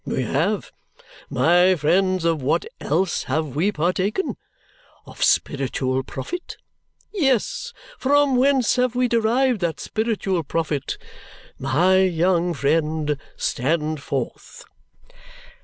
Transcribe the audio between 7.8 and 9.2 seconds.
From whence have we